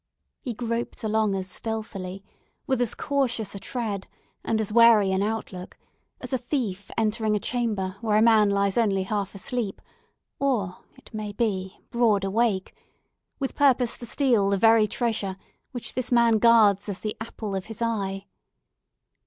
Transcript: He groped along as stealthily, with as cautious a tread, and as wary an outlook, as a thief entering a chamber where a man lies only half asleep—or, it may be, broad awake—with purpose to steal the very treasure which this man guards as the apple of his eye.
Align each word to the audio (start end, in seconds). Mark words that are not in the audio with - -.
He 0.39 0.55
groped 0.55 1.03
along 1.03 1.35
as 1.35 1.47
stealthily, 1.47 2.23
with 2.65 2.81
as 2.81 2.95
cautious 2.95 3.53
a 3.53 3.59
tread, 3.59 4.07
and 4.43 4.59
as 4.59 4.73
wary 4.73 5.11
an 5.11 5.21
outlook, 5.21 5.77
as 6.19 6.33
a 6.33 6.39
thief 6.39 6.89
entering 6.97 7.35
a 7.35 7.39
chamber 7.39 7.97
where 8.01 8.17
a 8.17 8.21
man 8.23 8.49
lies 8.49 8.79
only 8.79 9.03
half 9.03 9.35
asleep—or, 9.35 10.77
it 10.97 11.13
may 11.13 11.33
be, 11.33 11.81
broad 11.91 12.23
awake—with 12.23 13.53
purpose 13.53 13.99
to 13.99 14.07
steal 14.07 14.49
the 14.49 14.57
very 14.57 14.87
treasure 14.87 15.37
which 15.71 15.93
this 15.93 16.11
man 16.11 16.39
guards 16.39 16.89
as 16.89 17.01
the 17.01 17.15
apple 17.21 17.53
of 17.53 17.65
his 17.65 17.79
eye. 17.79 18.25